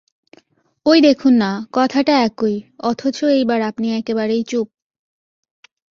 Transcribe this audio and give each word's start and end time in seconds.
ঐ 0.85 0.93
দেখুন-না, 1.01 1.65
কথাটা 1.71 2.13
একই, 2.21 2.55
অথচ 2.79 3.17
এইবার 3.23 3.61
আপনি 3.61 3.87
একেবারেই 3.97 4.43
চুপ। 4.43 4.67